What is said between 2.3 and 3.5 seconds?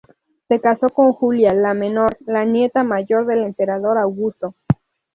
nieta mayor del